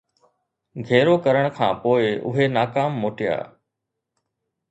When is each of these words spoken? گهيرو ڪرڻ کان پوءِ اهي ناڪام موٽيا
گهيرو 0.87 1.13
ڪرڻ 1.25 1.45
کان 1.57 1.71
پوءِ 1.81 2.03
اهي 2.27 2.45
ناڪام 2.57 2.91
موٽيا 3.03 3.37